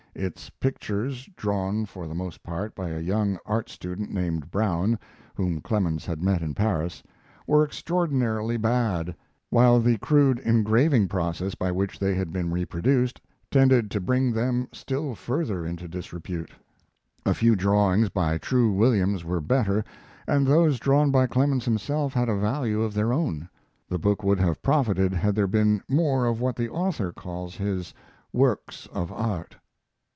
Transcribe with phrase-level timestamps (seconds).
[0.13, 4.99] Its pictures drawn, for the most part, by a young art student named Brown,
[5.35, 7.01] whom Clemens had met in Paris
[7.47, 9.15] were extraordinarily bad,
[9.51, 14.67] while the crude engraving process by which they had been reproduced; tended to bring them
[14.73, 16.51] still further into disrepute.
[17.25, 19.81] A few drawings by True Williams were better,
[20.27, 23.47] and those drawn by Clemens himself had a value of their own.
[23.87, 27.93] The book would have profited had there been more of what the author calls his
[28.33, 29.55] "works of art."